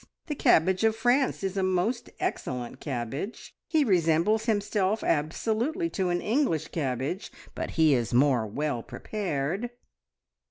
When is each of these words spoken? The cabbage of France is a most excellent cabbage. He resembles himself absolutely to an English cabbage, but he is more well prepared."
The 0.25 0.33
cabbage 0.33 0.83
of 0.83 0.95
France 0.95 1.43
is 1.43 1.57
a 1.57 1.61
most 1.61 2.09
excellent 2.19 2.79
cabbage. 2.79 3.53
He 3.67 3.83
resembles 3.83 4.45
himself 4.45 5.03
absolutely 5.03 5.91
to 5.91 6.09
an 6.09 6.21
English 6.21 6.69
cabbage, 6.69 7.31
but 7.53 7.69
he 7.77 7.93
is 7.93 8.11
more 8.11 8.47
well 8.47 8.81
prepared." 8.81 9.69